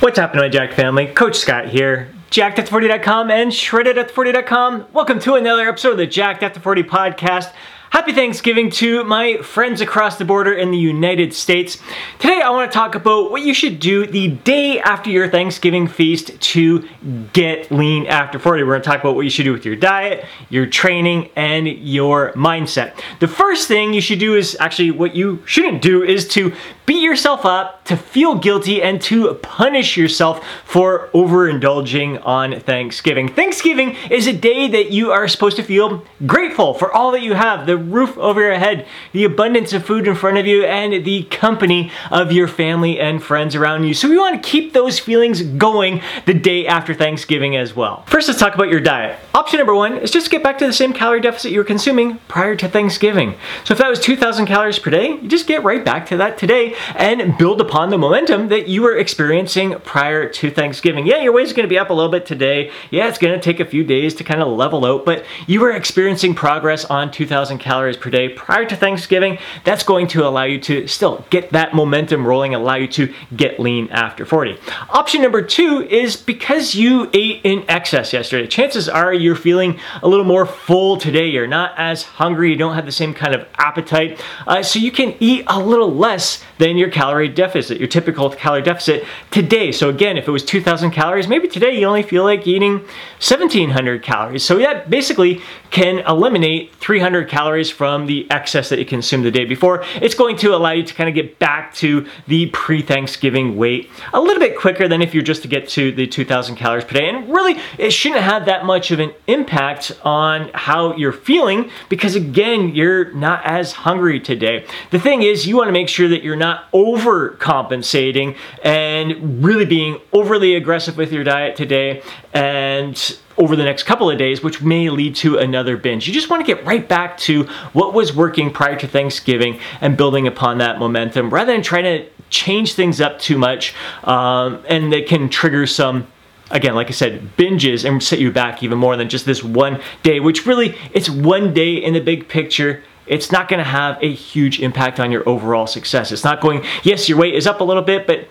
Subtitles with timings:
[0.00, 1.06] What's happening, my Jack family?
[1.06, 2.12] Coach Scott here.
[2.28, 4.88] Jacked at 40.com and shredded at 40.com.
[4.92, 7.50] Welcome to another episode of the Jacked at 40 podcast.
[7.90, 11.78] Happy Thanksgiving to my friends across the border in the United States.
[12.18, 15.88] Today I want to talk about what you should do the day after your Thanksgiving
[15.88, 16.86] feast to
[17.32, 18.64] get lean after 40.
[18.64, 21.66] We're going to talk about what you should do with your diet, your training, and
[21.66, 23.00] your mindset.
[23.20, 26.52] The first thing you should do is actually what you shouldn't do is to
[26.86, 33.28] beat yourself up, to feel guilty, and to punish yourself for overindulging on Thanksgiving.
[33.28, 37.34] Thanksgiving is a day that you are supposed to feel grateful for all that you
[37.34, 41.04] have the roof over your head, the abundance of food in front of you, and
[41.04, 43.92] the company of your family and friends around you.
[43.92, 48.04] So we want to keep those feelings going the day after Thanksgiving as well.
[48.06, 49.18] First, let's talk about your diet.
[49.34, 52.18] Option number one is just get back to the same calorie deficit you were consuming
[52.28, 53.34] prior to Thanksgiving.
[53.64, 56.38] So if that was 2,000 calories per day, you just get right back to that
[56.38, 61.06] today and build upon the momentum that you were experiencing prior to Thanksgiving.
[61.06, 62.70] Yeah, your weight's gonna be up a little bit today.
[62.90, 65.72] Yeah, it's gonna take a few days to kind of level out, but you were
[65.72, 69.38] experiencing progress on 2,000 calories per day prior to Thanksgiving.
[69.64, 73.58] That's going to allow you to still get that momentum rolling, allow you to get
[73.60, 74.58] lean after 40.
[74.90, 80.08] Option number two is because you ate in excess yesterday, chances are you're feeling a
[80.08, 81.26] little more full today.
[81.26, 84.90] You're not as hungry, you don't have the same kind of appetite, uh, so you
[84.90, 89.72] can eat a little less than your calorie deficit, your typical calorie deficit today.
[89.72, 92.78] So again, if it was 2,000 calories, maybe today you only feel like eating
[93.20, 94.44] 1,700 calories.
[94.44, 99.44] So that basically can eliminate 300 calories from the excess that you consumed the day
[99.44, 99.84] before.
[99.96, 104.20] It's going to allow you to kind of get back to the pre-Thanksgiving weight a
[104.20, 107.08] little bit quicker than if you're just to get to the 2,000 calories per day.
[107.08, 112.14] And really, it shouldn't have that much of an impact on how you're feeling because
[112.14, 114.66] again, you're not as hungry today.
[114.90, 120.00] The thing is, you want to make sure that you're not overcompensating and really being
[120.12, 124.88] overly aggressive with your diet today and over the next couple of days, which may
[124.90, 126.06] lead to another binge.
[126.06, 129.96] You just want to get right back to what was working prior to Thanksgiving and
[129.96, 134.92] building upon that momentum rather than trying to change things up too much um, and
[134.92, 136.06] that can trigger some
[136.50, 139.80] again, like I said, binges and set you back even more than just this one
[140.02, 142.82] day, which really it's one day in the big picture.
[143.06, 146.12] It's not going to have a huge impact on your overall success.
[146.12, 148.28] It's not going, yes, your weight is up a little bit, but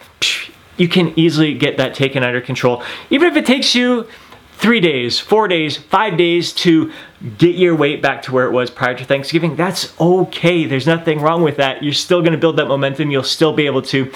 [0.77, 2.83] you can easily get that taken under control.
[3.09, 4.07] Even if it takes you
[4.57, 6.91] three days, four days, five days to
[7.37, 10.65] get your weight back to where it was prior to Thanksgiving, that's okay.
[10.65, 11.83] There's nothing wrong with that.
[11.83, 13.11] You're still gonna build that momentum.
[13.11, 14.11] You'll still be able to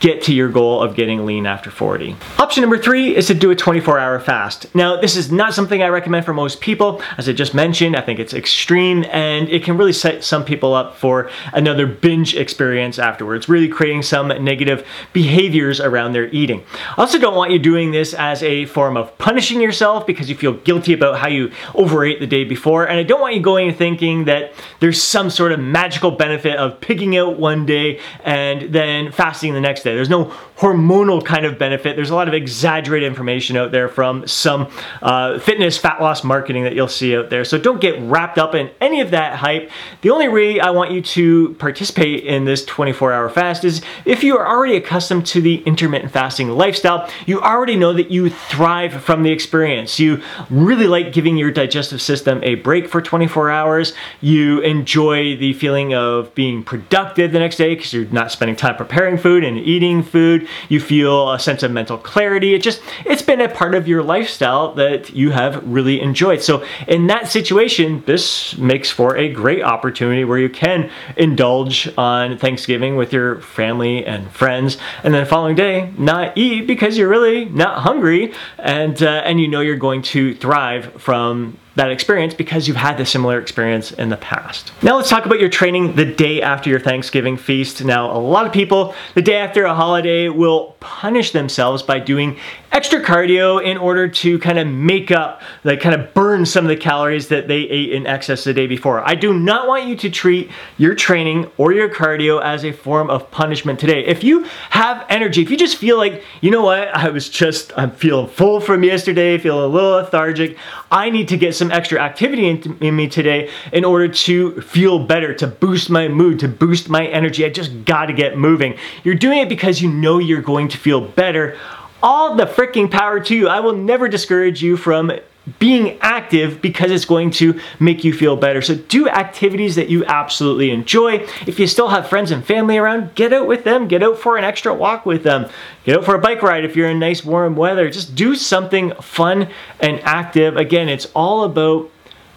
[0.00, 2.16] get to your goal of getting lean after 40.
[2.38, 4.74] Option number three is to do a 24 hour fast.
[4.74, 7.00] Now, this is not something I recommend for most people.
[7.16, 10.74] As I just mentioned, I think it's extreme and it can really set some people
[10.74, 16.64] up for another binge experience afterwards, really creating some negative behaviors around their eating.
[16.96, 20.34] I also don't want you doing this as a form of punishing yourself because you
[20.34, 22.88] feel guilty about how you overate the day before.
[22.88, 26.80] And I don't want you going thinking that there's some sort of magical benefit of
[26.80, 29.94] picking out one day and then fasting the next day.
[29.94, 31.94] There's no hormonal kind of benefit.
[31.94, 34.68] There's a lot of exaggerated information out there from some
[35.02, 37.44] uh, fitness fat loss marketing that you'll see out there.
[37.44, 39.70] So don't get wrapped up in any of that hype.
[40.02, 44.24] The only way I want you to participate in this 24 hour fast is if
[44.24, 49.02] you are already accustomed to the intermittent fasting lifestyle, you already know that you thrive
[49.02, 50.00] from the experience.
[50.00, 53.94] You really like giving your digestive system a break for 24 hours.
[54.20, 58.76] You enjoy the feeling of being productive the next day because you're not spending time
[58.76, 60.46] preparing food and eating food.
[60.68, 62.54] You feel a sense of mental clarity.
[62.54, 66.42] It just, it's been a part of your lifestyle that you have really enjoyed.
[66.42, 72.38] So in that situation, this makes for a great opportunity where you can indulge on
[72.38, 77.08] Thanksgiving with your family and friends, and then the following day not eat because you're
[77.08, 82.34] really not hungry, and uh, and you know you're going to thrive from that experience
[82.34, 84.72] because you've had this similar experience in the past.
[84.82, 87.82] Now let's talk about your training the day after your Thanksgiving feast.
[87.84, 92.38] Now, a lot of people the day after a holiday will punish themselves by doing
[92.72, 96.68] extra cardio in order to kind of make up, like kind of burn some of
[96.68, 99.06] the calories that they ate in excess the day before.
[99.06, 103.10] I do not want you to treat your training or your cardio as a form
[103.10, 104.04] of punishment today.
[104.04, 107.72] If you have energy, if you just feel like, you know what, I was just,
[107.76, 110.56] I'm feeling full from yesterday, feel a little lethargic,
[110.90, 114.98] I need to get some extra activity in, in me today in order to feel
[114.98, 117.44] better, to boost my mood, to boost my energy.
[117.44, 118.76] I just gotta get moving.
[119.04, 121.56] You're doing it because you know you're going to feel better
[122.02, 123.48] all the freaking power to you.
[123.48, 125.12] I will never discourage you from
[125.58, 128.60] being active because it's going to make you feel better.
[128.60, 131.26] So do activities that you absolutely enjoy.
[131.46, 134.36] If you still have friends and family around, get out with them, get out for
[134.36, 135.48] an extra walk with them,
[135.84, 137.88] get out for a bike ride if you're in nice warm weather.
[137.90, 139.48] Just do something fun
[139.80, 140.56] and active.
[140.56, 141.90] Again, it's all about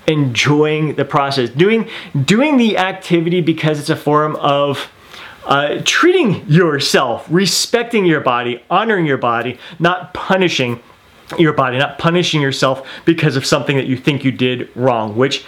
[0.08, 1.50] enjoying the process.
[1.50, 1.90] Doing
[2.26, 4.92] doing the activity because it's a form of
[5.46, 10.82] uh, treating yourself, respecting your body, honoring your body, not punishing
[11.38, 15.46] your body, not punishing yourself because of something that you think you did wrong, which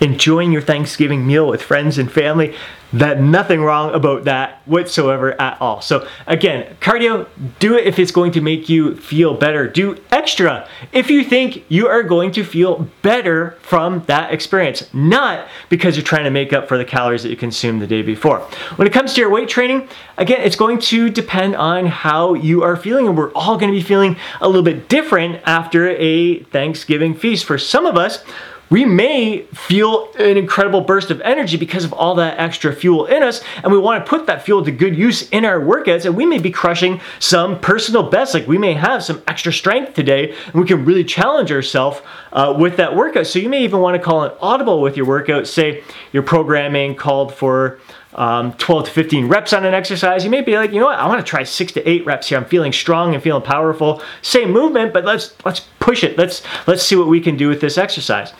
[0.00, 2.54] enjoying your Thanksgiving meal with friends and family,
[2.92, 5.80] that nothing wrong about that whatsoever at all.
[5.82, 7.26] So again, cardio,
[7.58, 9.68] do it if it's going to make you feel better.
[9.68, 15.48] Do extra if you think you are going to feel better from that experience, not
[15.68, 18.40] because you're trying to make up for the calories that you consumed the day before.
[18.76, 22.62] When it comes to your weight training, again, it's going to depend on how you
[22.62, 26.38] are feeling and we're all going to be feeling a little bit different after a
[26.44, 27.44] Thanksgiving feast.
[27.44, 28.24] For some of us,
[28.70, 33.22] we may feel an incredible burst of energy because of all that extra fuel in
[33.22, 36.16] us, and we want to put that fuel to good use in our workouts, and
[36.16, 38.34] we may be crushing some personal bests.
[38.34, 42.00] Like we may have some extra strength today, and we can really challenge ourselves
[42.32, 43.26] uh, with that workout.
[43.26, 45.46] So you may even want to call an audible with your workout.
[45.46, 45.82] Say
[46.12, 47.80] your programming called for
[48.14, 50.98] um, 12 to 15 reps on an exercise, you may be like, you know what,
[50.98, 52.38] I want to try six to eight reps here.
[52.38, 54.02] I'm feeling strong and feeling powerful.
[54.22, 56.18] Same movement, but let's let's push it.
[56.18, 58.32] Let's let's see what we can do with this exercise.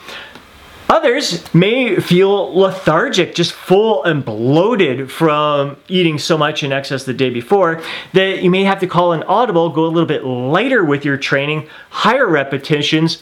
[0.89, 7.13] Others may feel lethargic, just full and bloated from eating so much in excess the
[7.13, 7.83] day before
[8.13, 11.15] that you may have to call an audible, go a little bit lighter with your
[11.15, 13.21] training, higher repetitions,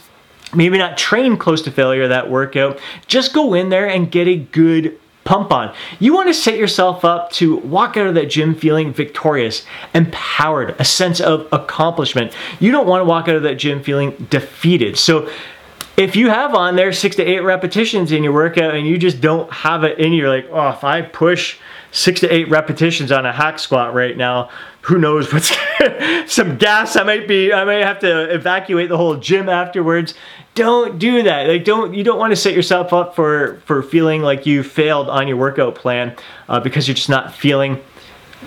[0.54, 2.80] maybe not train close to failure that workout.
[3.08, 5.76] Just go in there and get a good pump on.
[6.00, 10.76] You want to set yourself up to walk out of that gym feeling victorious, empowered,
[10.80, 12.34] a sense of accomplishment.
[12.62, 14.98] You don't want to walk out of that gym feeling defeated.
[14.98, 15.30] So
[15.98, 19.20] if you have on there six to eight repetitions in your workout and you just
[19.20, 21.58] don't have it in you, you're like, oh, if I push
[21.92, 24.50] six to eight repetitions on a hack squat right now,
[24.82, 25.56] who knows what's
[26.34, 30.14] some gas I might be, I might have to evacuate the whole gym afterwards
[30.58, 31.48] don't do that.
[31.48, 35.08] Like don't you don't want to set yourself up for for feeling like you failed
[35.08, 36.16] on your workout plan
[36.50, 37.80] uh, because you're just not feeling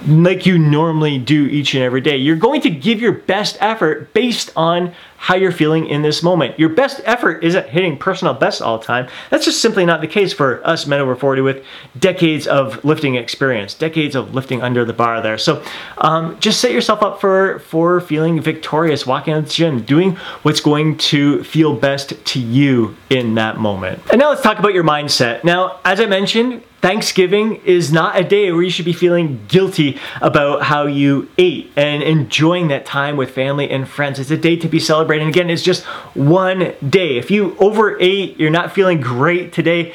[0.06, 2.16] like you normally do each and every day.
[2.16, 6.58] You're going to give your best effort based on how you're feeling in this moment.
[6.58, 9.06] Your best effort isn't hitting personal best all the time.
[9.28, 11.62] That's just simply not the case for us men over 40 with
[11.98, 15.36] decades of lifting experience, decades of lifting under the bar there.
[15.36, 15.62] So
[15.98, 20.60] um, just set yourself up for, for feeling victorious, walking out the gym, doing what's
[20.60, 24.00] going to feel best to you in that moment.
[24.10, 25.44] And now let's talk about your mindset.
[25.44, 29.98] Now, as I mentioned, Thanksgiving is not a day where you should be feeling guilty
[30.22, 34.18] about how you ate and enjoying that time with family and friends.
[34.18, 35.09] It's a day to be celebrating.
[35.18, 35.84] And again, it's just
[36.14, 37.18] one day.
[37.18, 39.94] If you overate, you're not feeling great today,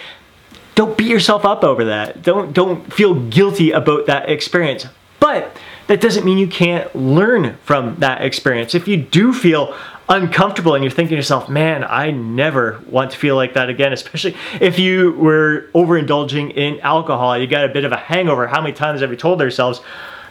[0.76, 2.22] don't beat yourself up over that.
[2.22, 4.88] Don't don't feel guilty about that experience.
[5.20, 5.56] But
[5.88, 8.76] that doesn't mean you can't learn from that experience.
[8.76, 9.76] If you do feel
[10.10, 13.94] uncomfortable and you're thinking to yourself, man, I never want to feel like that again,
[13.94, 17.38] especially if you were overindulging in alcohol.
[17.38, 18.48] You got a bit of a hangover.
[18.48, 19.82] How many times have we told ourselves,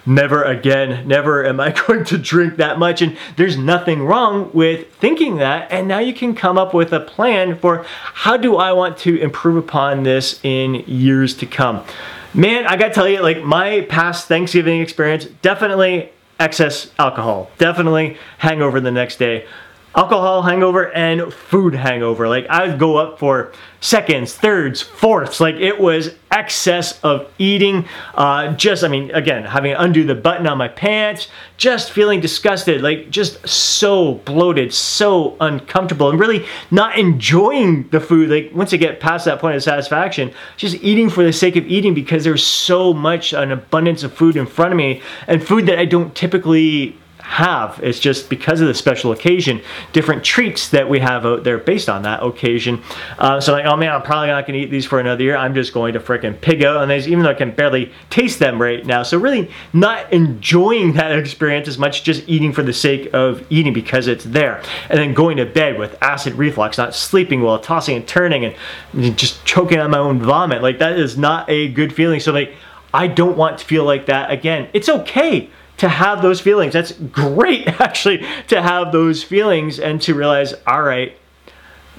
[0.06, 3.02] never again, never am I going to drink that much?
[3.02, 5.70] And there's nothing wrong with thinking that.
[5.70, 9.18] And now you can come up with a plan for how do I want to
[9.18, 11.84] improve upon this in years to come.
[12.32, 16.10] Man, I gotta tell you, like my past Thanksgiving experience, definitely
[16.40, 17.50] excess alcohol.
[17.58, 19.46] Definitely hangover the next day
[19.94, 22.28] alcohol hangover and food hangover.
[22.28, 25.40] Like I would go up for seconds, thirds, fourths.
[25.40, 27.86] Like it was excess of eating.
[28.14, 32.20] Uh, just, I mean, again, having to undo the button on my pants, just feeling
[32.20, 38.30] disgusted, like just so bloated, so uncomfortable, and really not enjoying the food.
[38.30, 41.66] Like once I get past that point of satisfaction, just eating for the sake of
[41.66, 45.66] eating because there's so much an abundance of food in front of me and food
[45.66, 47.80] that I don't typically have.
[47.82, 49.62] It's just because of the special occasion,
[49.92, 52.82] different treats that we have out there based on that occasion.
[53.18, 55.34] Uh, so like, oh man, I'm probably not going to eat these for another year.
[55.34, 58.38] I'm just going to freaking pig out on these, even though I can barely taste
[58.40, 59.02] them right now.
[59.02, 63.72] So really not enjoying that experience as much, just eating for the sake of eating
[63.72, 64.62] because it's there.
[64.90, 68.54] And then going to bed with acid reflux, not sleeping well, tossing and turning
[68.92, 70.62] and just choking on my own vomit.
[70.62, 72.20] Like that is not a good feeling.
[72.20, 72.54] So like,
[72.92, 74.68] I don't want to feel like that again.
[74.74, 76.72] It's okay to have those feelings.
[76.72, 81.16] That's great, actually, to have those feelings and to realize, all right,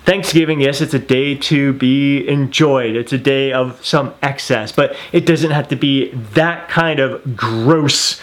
[0.06, 2.96] Thanksgiving, yes, it's a day to be enjoyed.
[2.96, 7.36] It's a day of some excess, but it doesn't have to be that kind of
[7.36, 8.22] gross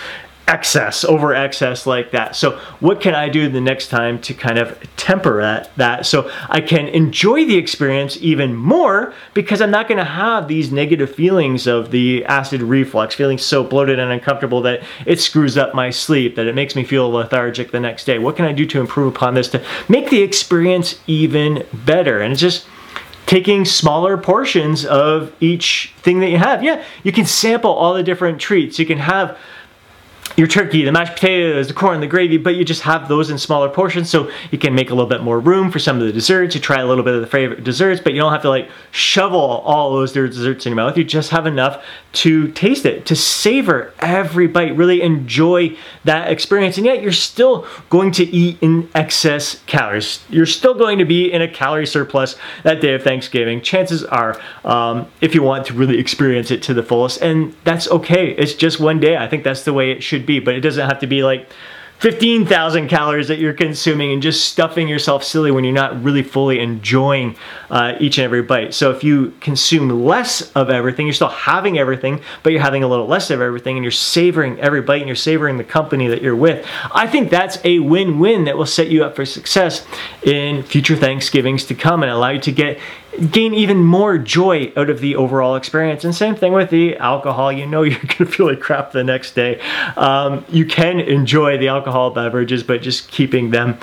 [0.49, 4.59] excess over excess like that so what can i do the next time to kind
[4.59, 9.87] of temper that that so i can enjoy the experience even more because i'm not
[9.87, 14.61] going to have these negative feelings of the acid reflux feeling so bloated and uncomfortable
[14.61, 18.19] that it screws up my sleep that it makes me feel lethargic the next day
[18.19, 22.33] what can i do to improve upon this to make the experience even better and
[22.33, 22.67] it's just
[23.27, 26.63] taking smaller portions of each thing that you have.
[26.63, 28.79] Yeah, you can sample all the different treats.
[28.79, 29.39] You can have
[30.37, 33.39] your turkey, the mashed potatoes, the corn, the gravy, but you just have those in
[33.39, 36.13] smaller portions so you can make a little bit more room for some of the
[36.13, 36.55] desserts.
[36.55, 38.71] You try a little bit of the favorite desserts, but you don't have to like
[38.91, 40.97] shovel all those desserts in your mouth.
[40.97, 46.77] You just have enough to taste it, to savor every bite, really enjoy that experience.
[46.77, 50.25] And yet you're still going to eat in excess calories.
[50.29, 53.61] You're still going to be in a calorie surplus that day of Thanksgiving.
[53.63, 57.89] Chances are, um, if you want to really experience it to the fullest, and that's
[57.91, 58.33] okay.
[58.33, 59.17] It's just one day.
[59.17, 61.23] I think that's the way it should should be, but it doesn't have to be
[61.23, 61.49] like
[61.99, 66.59] 15,000 calories that you're consuming and just stuffing yourself silly when you're not really fully
[66.59, 67.37] enjoying
[67.71, 68.75] uh, each and every bite.
[68.75, 72.89] So if you consume less of everything, you're still having everything, but you're having a
[72.89, 76.23] little less of everything and you're savoring every bite and you're savoring the company that
[76.23, 76.67] you're with.
[76.93, 79.87] I think that's a win-win that will set you up for success
[80.25, 82.81] in future Thanksgivings to come and allow you to get
[83.31, 86.05] gain even more joy out of the overall experience.
[86.05, 87.53] And same thing with the alcohol.
[87.53, 89.61] You know you're going to feel like crap the next day.
[89.97, 93.79] Um, you can enjoy the alcohol beverages, but just keeping them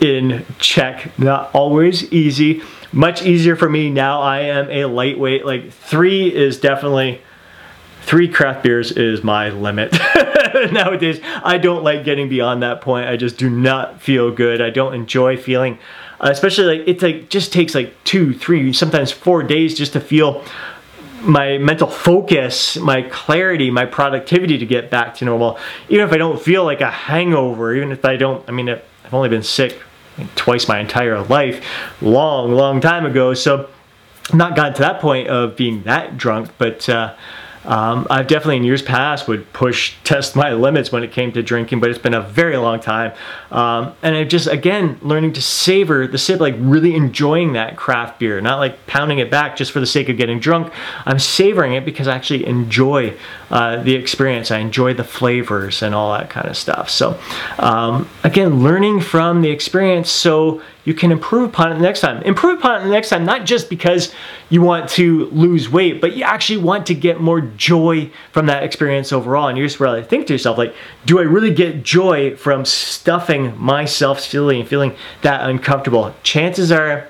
[0.00, 1.18] in check.
[1.18, 2.62] Not always easy.
[2.92, 4.20] Much easier for me now.
[4.20, 5.44] I am a lightweight.
[5.44, 7.20] Like three is definitely
[8.02, 9.92] three craft beers is my limit
[10.72, 11.20] nowadays.
[11.42, 13.08] I don't like getting beyond that point.
[13.08, 14.60] I just do not feel good.
[14.60, 15.78] I don't enjoy feeling
[16.20, 20.00] uh, especially like it like just takes like two, three, sometimes four days just to
[20.00, 20.44] feel
[21.22, 25.58] my mental focus, my clarity, my productivity to get back to normal.
[25.88, 28.82] Even if I don't feel like a hangover, even if I don't, I mean, I've
[29.12, 29.80] only been sick
[30.36, 31.64] twice my entire life,
[32.00, 33.34] long, long time ago.
[33.34, 33.68] So,
[34.32, 37.14] not gotten to that point of being that drunk, but uh,
[37.64, 41.42] um, I've definitely in years past would push test my limits when it came to
[41.42, 43.12] drinking, but it's been a very long time.
[43.50, 48.18] Um, and I just again learning to savor the sip, like really enjoying that craft
[48.18, 50.72] beer, not like pounding it back just for the sake of getting drunk.
[51.06, 53.16] I'm savoring it because I actually enjoy
[53.50, 54.50] uh, the experience.
[54.50, 56.90] I enjoy the flavors and all that kind of stuff.
[56.90, 57.18] So
[57.58, 62.22] um, again, learning from the experience so you can improve upon it the next time.
[62.22, 64.12] Improve upon it the next time, not just because
[64.50, 68.62] you want to lose weight, but you actually want to get more joy from that
[68.62, 69.48] experience overall.
[69.48, 70.74] And you just really think to yourself, like,
[71.06, 76.14] do I really get joy from stuffing myself silly and feeling that uncomfortable?
[76.22, 77.08] Chances are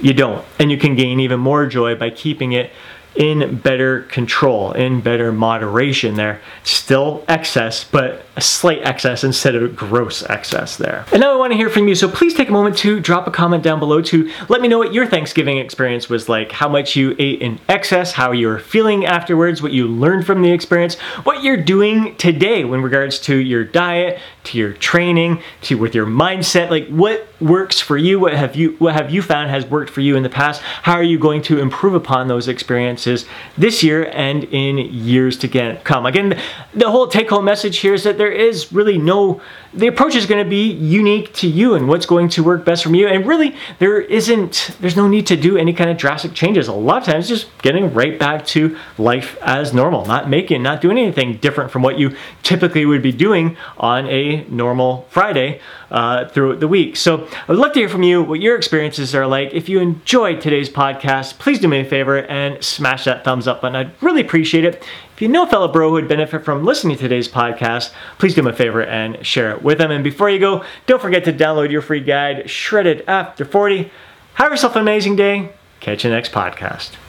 [0.00, 0.44] you don't.
[0.58, 2.70] And you can gain even more joy by keeping it
[3.16, 6.40] in better control, in better moderation there.
[6.64, 11.04] Still excess, but a slight excess instead of gross excess there.
[11.12, 13.26] And now I want to hear from you, so please take a moment to drop
[13.26, 16.68] a comment down below to let me know what your Thanksgiving experience was like, how
[16.68, 20.50] much you ate in excess, how you were feeling afterwards, what you learned from the
[20.50, 25.94] experience, what you're doing today in regards to your diet, to your training, to with
[25.94, 29.66] your mindset, like what works for you, what have you what have you found has
[29.66, 33.26] worked for you in the past, how are you going to improve upon those experiences
[33.58, 36.06] this year and in years to get, come.
[36.06, 36.40] Again,
[36.74, 39.40] the whole take home message here is that there is really no
[39.76, 42.84] the approach is going to be unique to you and what's going to work best
[42.84, 43.08] for you.
[43.08, 46.68] And really, there isn't, there's no need to do any kind of drastic changes.
[46.68, 50.80] A lot of times, just getting right back to life as normal, not making, not
[50.80, 55.60] doing anything different from what you typically would be doing on a normal Friday
[55.90, 56.96] uh, throughout the week.
[56.96, 59.52] So I'd love to hear from you what your experiences are like.
[59.54, 63.62] If you enjoyed today's podcast, please do me a favor and smash that thumbs up
[63.62, 63.76] button.
[63.76, 64.82] I'd really appreciate it.
[65.14, 68.34] If you know a fellow bro who would benefit from listening to today's podcast, please
[68.34, 69.90] do me a favor and share it with them.
[69.92, 73.90] And before you go, don't forget to download your free guide, Shredded After 40.
[74.34, 75.52] Have yourself an amazing day.
[75.78, 76.96] Catch you next podcast.